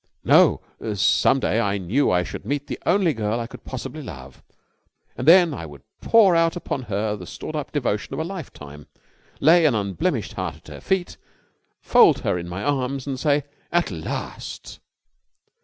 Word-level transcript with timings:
"No. 0.23 0.61
Some 0.95 1.39
day 1.39 1.59
I 1.59 1.77
knew 1.77 2.09
I 2.09 2.23
should 2.23 2.43
meet 2.43 2.65
the 2.65 2.79
only 2.87 3.13
girl 3.13 3.39
I 3.39 3.45
could 3.45 3.63
possibly 3.65 4.01
love, 4.01 4.41
and 5.15 5.27
then 5.27 5.53
I 5.53 5.67
would 5.67 5.83
pour 6.01 6.35
out 6.35 6.55
upon 6.55 6.81
her 6.89 7.15
the 7.15 7.27
stored 7.27 7.55
up 7.55 7.71
devotion 7.71 8.11
of 8.15 8.19
a 8.19 8.23
lifetime, 8.23 8.87
lay 9.39 9.63
an 9.63 9.75
unblemished 9.75 10.33
heart 10.33 10.55
at 10.55 10.67
her 10.69 10.81
feet, 10.81 11.17
fold 11.81 12.21
her 12.21 12.35
in 12.39 12.49
my 12.49 12.63
arms 12.63 13.05
and 13.05 13.19
say 13.19 13.43
'At 13.71 13.91
last!'" 13.91 14.79